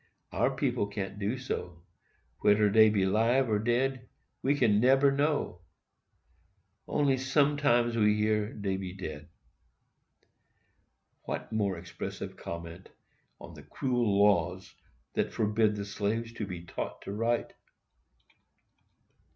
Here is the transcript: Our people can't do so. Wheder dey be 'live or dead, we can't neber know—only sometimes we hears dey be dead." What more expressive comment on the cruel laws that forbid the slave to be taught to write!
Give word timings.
Our 0.31 0.49
people 0.55 0.87
can't 0.87 1.19
do 1.19 1.37
so. 1.37 1.83
Wheder 2.41 2.71
dey 2.71 2.89
be 2.89 3.05
'live 3.05 3.47
or 3.51 3.59
dead, 3.59 4.09
we 4.41 4.55
can't 4.57 4.79
neber 4.81 5.11
know—only 5.11 7.17
sometimes 7.17 7.95
we 7.95 8.15
hears 8.17 8.59
dey 8.63 8.77
be 8.77 8.93
dead." 8.95 9.29
What 11.25 11.51
more 11.51 11.77
expressive 11.77 12.35
comment 12.35 12.89
on 13.39 13.53
the 13.53 13.61
cruel 13.61 14.19
laws 14.19 14.73
that 15.13 15.33
forbid 15.33 15.75
the 15.75 15.85
slave 15.85 16.33
to 16.37 16.47
be 16.47 16.63
taught 16.65 17.03
to 17.03 17.11
write! 17.11 17.53